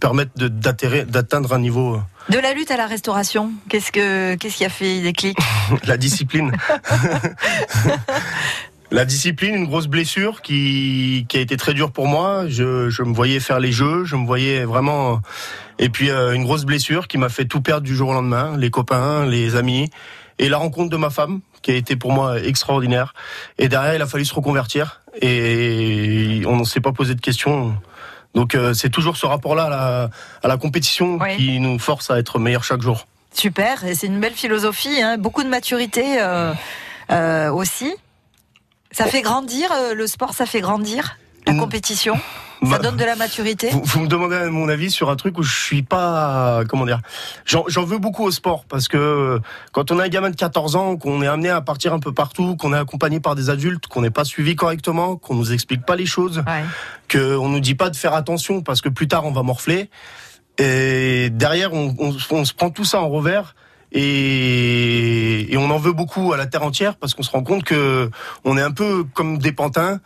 [0.00, 4.68] permettre d'atteindre un niveau, De la lutte à la restauration, qu'est-ce que qu'est-ce qui a
[4.68, 5.38] fait des clics
[5.86, 6.52] la discipline.
[8.92, 12.44] La discipline, une grosse blessure qui, qui a été très dure pour moi.
[12.46, 15.20] Je, je me voyais faire les jeux, je me voyais vraiment.
[15.80, 18.56] Et puis euh, une grosse blessure qui m'a fait tout perdre du jour au lendemain,
[18.56, 19.90] les copains, les amis,
[20.38, 23.12] et la rencontre de ma femme qui a été pour moi extraordinaire.
[23.58, 27.74] Et derrière, il a fallu se reconvertir et on ne s'est pas posé de questions.
[28.36, 30.10] Donc euh, c'est toujours ce rapport-là à la,
[30.44, 33.08] à la compétition qui nous force à être meilleur chaque jour.
[33.32, 36.54] Super, et c'est une belle philosophie, hein, beaucoup de maturité euh,
[37.10, 37.92] euh, aussi.
[38.92, 42.16] Ça fait grandir, le sport, ça fait grandir, la compétition,
[42.62, 43.70] ça donne de la maturité.
[43.70, 47.00] Vous, vous me demandez mon avis sur un truc où je suis pas, comment dire,
[47.44, 49.40] j'en veux beaucoup au sport parce que
[49.72, 52.12] quand on a un gamin de 14 ans, qu'on est amené à partir un peu
[52.12, 55.84] partout, qu'on est accompagné par des adultes, qu'on n'est pas suivi correctement, qu'on nous explique
[55.84, 56.42] pas les choses,
[57.08, 59.90] que on nous dit pas de faire attention parce que plus tard on va morfler,
[60.58, 63.54] et derrière on, on- on se prend tout ça en revers.
[63.92, 67.64] Et, et on en veut beaucoup à la terre entière parce qu'on se rend compte
[67.64, 68.10] que
[68.44, 70.00] on est un peu comme des pantins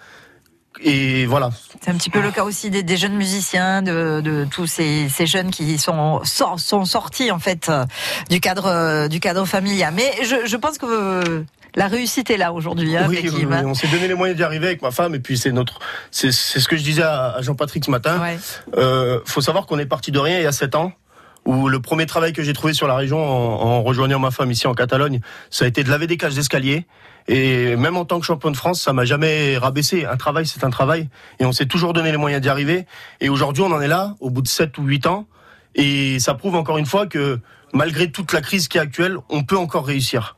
[0.82, 1.50] et voilà
[1.82, 5.08] C'est un petit peu le cas aussi des, des jeunes musiciens, de, de tous ces,
[5.08, 7.84] ces jeunes qui sont, sor- sont sortis en fait euh,
[8.30, 9.92] du cadre euh, du cadre familial.
[9.96, 11.42] Mais je, je pense que euh,
[11.76, 14.36] la réussite est là aujourd'hui, hein, Oui, oui, Bekim, oui, on s'est donné les moyens
[14.36, 15.78] d'y arriver avec ma femme et puis c'est notre,
[16.10, 18.20] c'est ce que je disais à, Jean-Patrick ce matin.
[18.76, 20.92] Euh, faut savoir qu'on est parti de rien il y a sept ans.
[21.46, 24.50] Où le premier travail que j'ai trouvé sur la région en, en rejoignant ma femme
[24.50, 26.86] ici en Catalogne, ça a été de laver des cages d'escalier.
[27.32, 30.04] Et même en tant que champion de France, ça m'a jamais rabaissé.
[30.04, 31.08] Un travail, c'est un travail.
[31.38, 32.86] Et on s'est toujours donné les moyens d'y arriver.
[33.20, 35.28] Et aujourd'hui, on en est là, au bout de 7 ou 8 ans.
[35.76, 37.38] Et ça prouve encore une fois que
[37.72, 40.36] malgré toute la crise qui est actuelle, on peut encore réussir.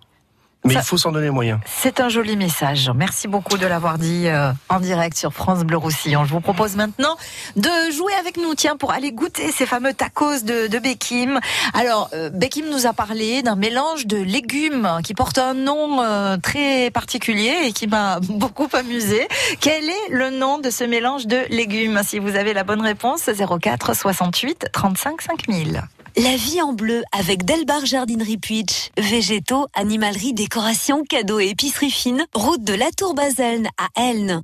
[0.65, 1.59] Mais il faut s'en donner les moyens.
[1.67, 2.91] C'est un joli message.
[2.95, 6.25] Merci beaucoup de l'avoir dit euh, en direct sur France Bleu Roussillon.
[6.25, 7.17] Je vous propose maintenant
[7.57, 11.41] de jouer avec nous, tiens, pour aller goûter ces fameux tacos de, de Bekim.
[11.75, 16.37] Alors, euh, Bekim nous a parlé d'un mélange de légumes qui porte un nom euh,
[16.37, 19.27] très particulier et qui m'a beaucoup amusé.
[19.61, 22.01] Quel est le nom de ce mélange de légumes?
[22.05, 25.83] Si vous avez la bonne réponse, 04 68 35 5000.
[26.17, 28.91] La vie en bleu avec Delbar Jardinerie Puitch.
[28.99, 32.27] Végétaux, animalerie, décoration, cadeaux et épicerie fine.
[32.35, 34.43] Route de la Tour Baselne à Elne.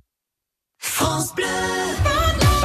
[0.78, 1.44] France Bleu.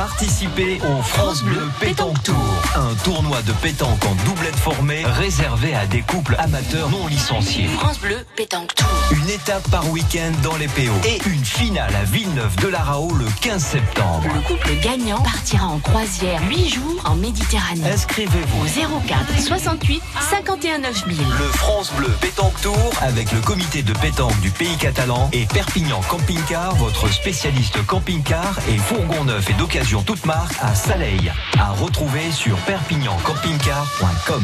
[0.04, 2.36] Participez au France Bleu Pétanque Tour,
[2.76, 7.70] un tournoi de pétanque en doublette formée réservé à des couples amateurs non licenciés.
[7.70, 8.86] France Bleu, pétanque tour.
[9.12, 13.14] Une étape par week-end dans les PO et une finale à Villeneuve de la Rao
[13.14, 14.28] le 15 septembre.
[14.36, 17.89] Le couple gagnant partira en croisière 8 jours en Méditerranée.
[17.89, 21.18] Inscrivez-vous Au 04 68 51 9000.
[21.18, 26.01] Le France Bleu Pétanque Tour avec le comité de pétanque du pays catalan et Perpignan
[26.10, 31.32] Camping Car, votre spécialiste camping-car et fourgon neuf et d'occasion toute marque à Saleil.
[31.60, 34.44] À retrouver sur perpignancampingcar.com.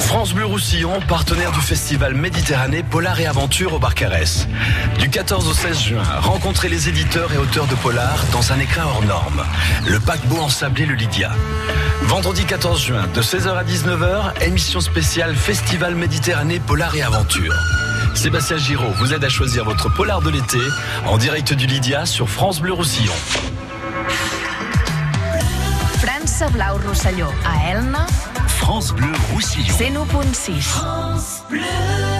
[0.00, 4.46] France Bleu Roussillon, partenaire du festival Méditerranée Polar et Aventure au Barcarès.
[4.98, 8.84] Du 14 au 16 juin, rencontrez les éditeurs et auteurs de Polar dans un écrin
[8.84, 9.44] hors norme.
[9.86, 11.30] Le paquebot ensablé le Lydia.
[12.02, 17.54] Vendredi 14 juin, de 16h à 19h, émission spéciale Festival Méditerranée Polar et Aventure.
[18.14, 20.58] Sébastien Giraud vous aide à choisir votre polar de l'été
[21.06, 23.14] en direct du Lydia sur France Bleu Roussillon.
[26.40, 27.30] França Blau Rosselló.
[27.44, 28.06] A Elna,
[28.46, 29.76] France Bleu Roussillon.
[29.76, 30.62] 101.6.
[30.62, 32.19] France Bleu.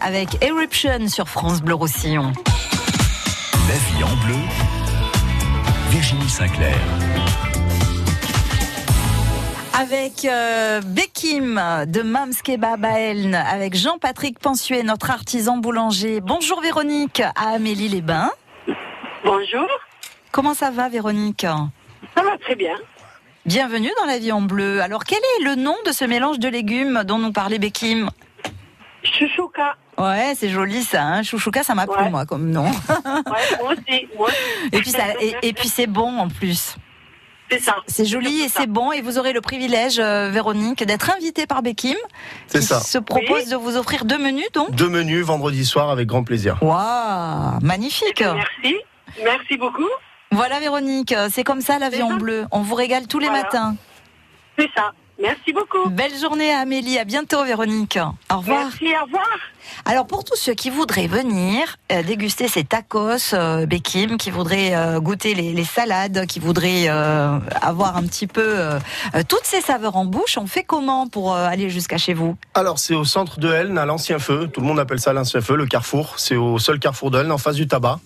[0.00, 2.32] Avec Eruption sur France Bleu Roussillon.
[3.68, 4.38] La vie en bleu,
[5.90, 6.76] Virginie Sinclair.
[9.80, 16.20] Avec euh, Bekim de Mams Kebab à Elne, avec Jean-Patrick Pensuet, notre artisan boulanger.
[16.20, 18.30] Bonjour Véronique, à Amélie-les-Bains.
[19.24, 19.68] Bonjour.
[20.32, 21.46] Comment ça va Véronique?
[22.16, 22.74] Ça va très bien.
[23.46, 24.82] Bienvenue dans la vie en bleu.
[24.82, 28.10] Alors quel est le nom de ce mélange de légumes dont nous parlait Bekim?
[29.02, 29.76] Chouchouka.
[29.98, 31.02] Ouais, c'est joli ça.
[31.02, 32.64] Hein Chouchouka, ça m'a plu moi comme nom.
[32.64, 32.70] Ouais,
[33.60, 34.08] moi aussi.
[34.16, 34.36] Moi aussi.
[34.72, 36.76] Et puis, ça, et, et puis c'est bon en plus.
[37.50, 37.76] C'est ça.
[37.86, 41.62] C'est joli et c'est bon et vous aurez le privilège, euh, Véronique, d'être invitée par
[41.62, 41.96] Bekim,
[42.46, 42.78] C'est qui ça.
[42.80, 44.70] se propose de vous offrir deux menus donc.
[44.72, 46.58] Deux menus vendredi soir avec grand plaisir.
[46.60, 48.20] Waouh, magnifique.
[48.22, 48.76] Merci.
[49.24, 49.88] Merci beaucoup.
[50.30, 52.44] Voilà Véronique, c'est comme ça la vie en bleu.
[52.52, 53.44] On vous régale tous les Voilà.
[53.44, 53.76] matins.
[54.58, 54.92] C'est ça.
[55.20, 55.88] Merci beaucoup.
[55.90, 57.98] Belle journée à Amélie, à bientôt Véronique.
[58.32, 58.66] Au revoir.
[58.66, 59.26] Merci, au revoir.
[59.84, 64.74] Alors pour tous ceux qui voudraient venir euh, déguster ces tacos euh, Bekim, qui voudraient
[64.74, 68.78] euh, goûter les, les salades, qui voudraient euh, avoir un petit peu
[69.28, 72.36] toutes ces saveurs en bouche, on fait comment pour euh, aller jusqu'à chez vous?
[72.54, 74.48] Alors c'est au centre de Helne, à l'ancien feu.
[74.52, 76.14] Tout le monde appelle ça l'ancien feu, le carrefour.
[76.16, 77.98] C'est au seul carrefour de Helne, en face du tabac.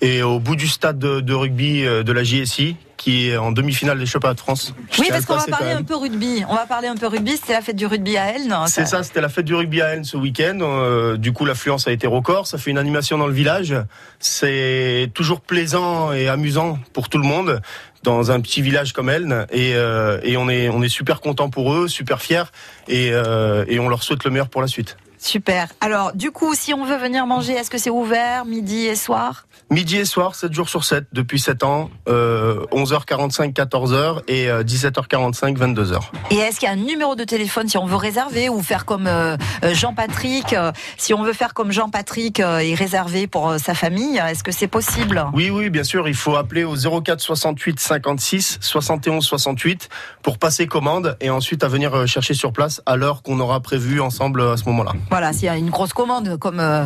[0.00, 3.98] Et au bout du stade de, de rugby de la JSI, qui est en demi-finale
[3.98, 4.74] des championnats de France.
[4.90, 6.44] Je Oui, parce qu'on va parler un peu rugby.
[6.48, 7.32] On va parler un peu rugby.
[7.36, 8.54] C'était la fête du rugby à Elne.
[8.66, 10.58] C'est ça, c'était la fête du rugby à Helne ce week-end.
[10.62, 12.46] Euh, du coup, l'affluence a été record.
[12.46, 13.74] Ça fait une animation dans le village.
[14.18, 17.60] C'est toujours plaisant et amusant pour tout le monde
[18.02, 19.46] dans un petit village comme Elne.
[19.50, 22.44] Et, euh, et on est on est super content pour eux, super fiers
[22.88, 24.96] et, euh, et on leur souhaite le meilleur pour la suite.
[25.18, 25.68] Super.
[25.80, 29.46] Alors, du coup, si on veut venir manger, est-ce que c'est ouvert midi et soir?
[29.70, 34.62] Midi et soir, 7 jours sur 7, depuis 7 ans, euh, 11h45, 14h et euh,
[34.62, 35.98] 17h45, 22h.
[36.30, 38.84] Et est-ce qu'il y a un numéro de téléphone si on veut réserver ou faire
[38.84, 43.48] comme euh, euh, Jean-Patrick euh, Si on veut faire comme Jean-Patrick euh, et réserver pour
[43.50, 45.24] euh, sa famille, est-ce que c'est possible?
[45.34, 49.88] Oui, oui, bien sûr, il faut appeler au 04 68 56 71 68
[50.22, 53.60] pour passer commande et ensuite à venir euh, chercher sur place à l'heure qu'on aura
[53.60, 54.92] prévu ensemble à ce moment-là.
[55.10, 56.84] Voilà, s'il y a une grosse commande, comme euh,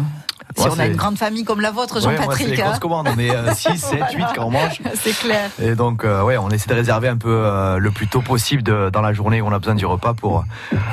[0.56, 2.60] si on a une grande famille comme la vôtre, Ouais, moi, c'est Jean-Patrick.
[2.60, 2.64] hein.
[2.66, 3.08] grosses commandes.
[3.14, 4.80] On est 6, 7, 8 quand on mange.
[4.94, 5.48] c'est clair.
[5.62, 8.62] Et donc, euh, ouais, on essaie de réserver un peu euh, le plus tôt possible
[8.62, 10.44] de- dans la journée où on a besoin du repas pour,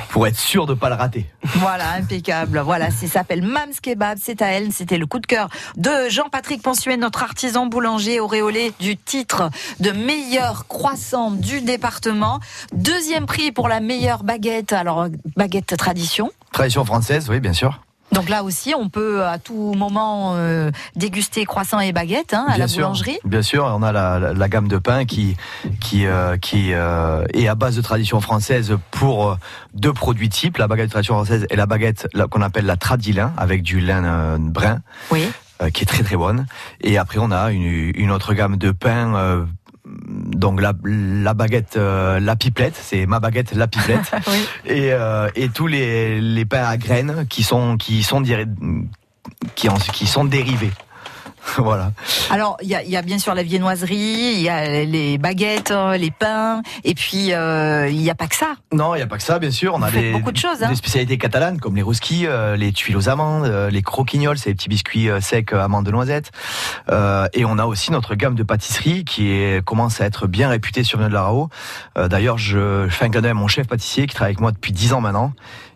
[0.10, 1.26] pour être sûr de pas le rater.
[1.56, 2.60] Voilà, impeccable.
[2.60, 4.72] Voilà, ça s'appelle Mams Kebab, c'est à elle.
[4.72, 9.50] C'était le coup de cœur de Jean-Patrick Pensuet, notre artisan boulanger auréolé du titre
[9.80, 12.40] de meilleur croissant du département.
[12.74, 14.72] Deuxième prix pour la meilleure baguette.
[14.72, 16.32] Alors, baguette tradition.
[16.52, 17.82] Tradition française, oui, bien sûr.
[18.14, 22.52] Donc là aussi, on peut à tout moment euh, déguster croissant et baguette hein, à
[22.52, 23.20] bien la sûr, boulangerie.
[23.26, 25.36] Bien sûr, on a la, la- la gamme de pain qui,
[25.82, 29.36] qui, euh, qui euh, est à base de tradition française pour euh,
[29.74, 33.34] deux produits types, la baguette de tradition française et la baguette qu'on appelle la tradilin,
[33.36, 34.80] avec du lin euh, brun,
[35.12, 35.28] Oui.
[35.62, 36.45] euh, qui est très très bonne.
[36.80, 39.45] Et après, on a une, une autre gamme de pain.
[40.38, 44.12] Donc la, la baguette, euh, la pipelette, c'est ma baguette, la pipelette,
[44.66, 48.24] et, euh, et tous les, les pains à graines qui sont qui sont
[49.56, 50.72] qui, en- qui sont dérivés.
[51.58, 51.91] voilà.
[52.30, 53.95] Alors, il y y a bien sûr la viennoiserie,
[54.36, 58.28] il y a les baguettes, euh, les pains, et puis euh, il n'y a pas
[58.28, 58.56] que ça.
[58.72, 59.74] Non, il n'y a pas que ça, bien sûr.
[59.76, 60.70] On a Vous des, beaucoup de choses, hein.
[60.70, 64.50] des spécialités catalanes comme les rouskis, euh, les tuiles aux amandes, euh, les croquignoles, c'est
[64.50, 66.32] les petits biscuits euh, secs euh, amandes de noisettes.
[66.91, 70.50] Euh, et on a aussi notre gamme de pâtisserie qui est, commence à être bien
[70.50, 71.50] réputée sur Nœud de la Rao.
[71.98, 74.52] Euh, D'ailleurs, je, je fais un cadeau à mon chef pâtissier qui travaille avec moi
[74.52, 75.34] depuis 10 ans maintenant.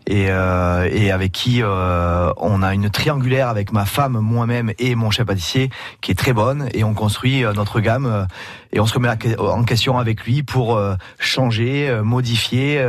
[0.08, 4.96] Et, euh, et avec qui euh, on a une triangulaire avec ma femme, moi-même et
[4.96, 8.24] mon chef pâtissier qui est très bonne et on construit euh, notre gamme euh,
[8.72, 12.84] et on se remet en question avec lui pour euh, changer, modifier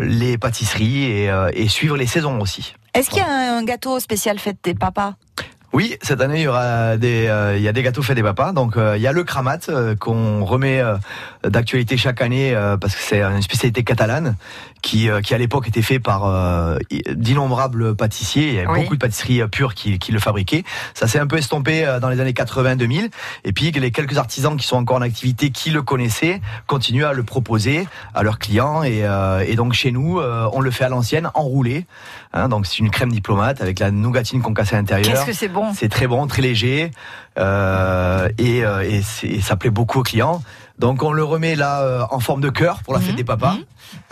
[0.00, 2.74] les pâtisseries et, euh, et suivre les saisons aussi.
[2.94, 5.14] Est-ce qu'il y a un gâteau spécial fait de tes papas?
[5.72, 8.22] Oui, cette année il y aura des, euh, il y a des gâteaux faits des
[8.22, 8.52] papas.
[8.52, 10.82] Donc euh, il y a le kramat euh, qu'on remet
[11.44, 14.36] d'actualité chaque année parce que c'est une spécialité catalane
[14.82, 16.78] qui, euh, qui à l'époque était fait par euh,
[17.10, 18.48] d'innombrables pâtissiers.
[18.48, 18.82] Il y avait Oui.
[18.82, 20.64] beaucoup de pâtisseries euh, pures qui, qui le fabriquaient.
[20.94, 23.10] Ça s'est un peu estompé euh, dans les années 80-2000.
[23.44, 27.12] Et puis les quelques artisans qui sont encore en activité, qui le connaissaient, continuent à
[27.12, 28.82] le proposer à leurs clients.
[28.82, 31.86] Et, euh, et donc chez nous, euh, on le fait à l'ancienne, enroulé.
[32.32, 35.14] Hein, donc c'est une crème diplomate avec la nougatine concassée à l'intérieur.
[35.14, 35.72] Qu'est-ce que c'est bon?
[35.74, 36.90] C'est très bon, très léger,
[37.38, 40.42] euh, et, euh, et, et ça plaît beaucoup aux clients.
[40.78, 43.56] Donc on le remet là euh, en forme de cœur pour la fête des papas.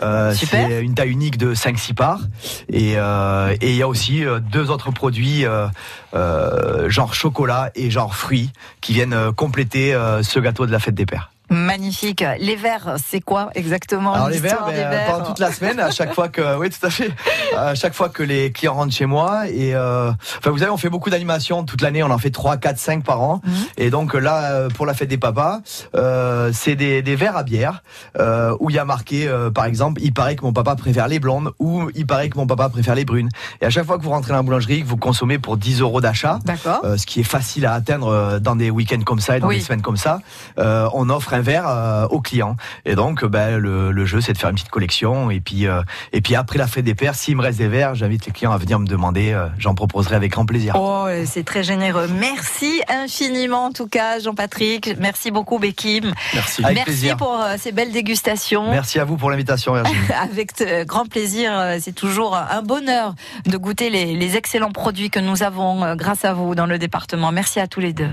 [0.01, 0.67] Euh, Super.
[0.67, 2.21] c'est une taille unique de 5-6 parts.
[2.69, 5.67] Et euh, et il y a aussi euh, deux autres produits, euh,
[6.15, 8.51] euh, genre chocolat et genre fruits,
[8.81, 11.31] qui viennent euh, compléter euh, ce gâteau de la fête des pères.
[11.49, 12.23] Magnifique.
[12.39, 15.91] Les verres, c'est quoi exactement Alors les verres, ben, des pendant toute la semaine, à
[15.91, 17.11] chaque fois que, oui, tout à fait,
[17.55, 20.77] à chaque fois que les clients rentrent chez moi et, euh, enfin, vous savez, on
[20.77, 23.53] fait beaucoup d'animations toute l'année, on en fait 3, 4, 5 par an, Mhm.
[23.77, 25.59] et donc là, pour la fête des papas,
[25.95, 27.83] euh, c'est des, des verres à bière
[28.19, 31.07] euh, où il y a marqué, euh, par exemple, il paraît que mon papa préfère
[31.07, 33.29] les blondes ou il paraît que mon papa préfère les brunes.
[33.61, 35.81] Et à chaque fois que vous rentrez dans la boulangerie, que vous consommez pour 10
[35.81, 36.81] euros d'achat, D'accord.
[36.83, 39.47] euh, ce qui est facile à atteindre euh, dans des week-ends comme ça et dans
[39.47, 39.57] Oui.
[39.57, 40.21] des semaines comme ça,
[40.59, 42.55] euh, on offre un verre euh, aux clients.
[42.85, 45.29] Et donc, euh, ben, le, le jeu, c'est de faire une petite collection.
[45.31, 45.81] Et puis, euh,
[46.13, 48.51] et puis après la fête des pères, s'il me reste des verres, j'invite les clients
[48.51, 49.31] à venir me demander.
[49.33, 50.75] euh, J'en proposerai avec grand plaisir.
[50.77, 52.07] Oh, c'est très généreux.
[52.07, 54.95] Merci infiniment en tout cas, Jean-Patrick.
[54.99, 56.13] Merci beaucoup, Bekim.
[56.33, 56.63] Merci.
[56.63, 57.17] Avec Merci plaisir.
[57.17, 58.69] pour euh, ces belles dégustations.
[58.71, 59.97] Merci à vous pour l'invitation, Virginie.
[60.21, 60.51] Avec
[60.87, 63.13] grand plaisir, c'est toujours un bonheur
[63.45, 66.77] de goûter les, les excellents produits que nous avons euh, grâce à vous dans le
[66.77, 67.31] département.
[67.31, 68.09] Merci à tous les deux.